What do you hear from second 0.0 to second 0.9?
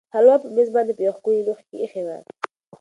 هلوا په مېز